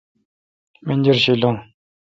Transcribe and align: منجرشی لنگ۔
منجرشی 0.87 1.33
لنگ۔ 1.41 1.57